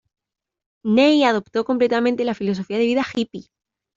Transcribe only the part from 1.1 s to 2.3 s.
adoptó completamente